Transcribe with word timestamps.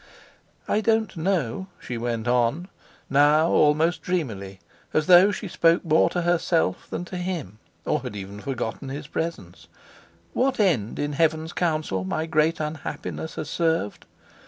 "I 0.67 0.81
don't 0.81 1.15
know," 1.15 1.67
she 1.79 1.95
went 1.95 2.27
on, 2.27 2.69
now 3.07 3.51
almost 3.51 4.01
dreamily, 4.01 4.59
and 4.93 4.99
as 4.99 5.05
though 5.05 5.31
she 5.31 5.47
spoke 5.47 5.85
more 5.85 6.09
to 6.09 6.23
herself 6.23 6.89
than 6.89 7.05
to 7.05 7.17
him, 7.17 7.59
or 7.85 7.99
had 8.01 8.15
even 8.15 8.39
forgotten 8.39 8.89
his 8.89 9.05
presence, 9.05 9.67
"what 10.33 10.59
end 10.59 10.97
in 10.97 11.13
Heaven's 11.13 11.53
counsel 11.53 12.03
my 12.03 12.25
great 12.25 12.59
unhappiness 12.59 13.35
has 13.35 13.51
served. 13.51 14.07